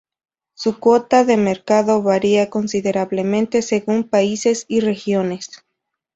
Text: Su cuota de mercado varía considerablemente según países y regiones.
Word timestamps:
Su 0.55 0.79
cuota 0.79 1.23
de 1.25 1.37
mercado 1.37 2.01
varía 2.01 2.49
considerablemente 2.49 3.61
según 3.61 4.05
países 4.09 4.65
y 4.67 4.79
regiones. 4.79 5.51